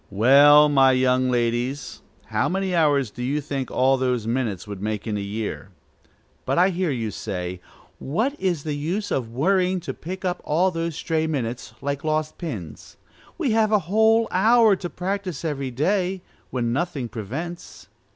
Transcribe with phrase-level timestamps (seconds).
[0.09, 5.05] Well, my young ladies, how many hours do you think all those minutes would make
[5.05, 5.69] in a year?
[6.43, 7.61] But I hear you say,
[7.99, 12.39] "What is the use of worrying to pick up all those stray minutes, like lost
[12.39, 12.97] pins?
[13.37, 17.87] We have a whole hour to practise every day, when nothing prevents."